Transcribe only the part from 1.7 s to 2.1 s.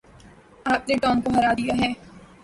ہے۔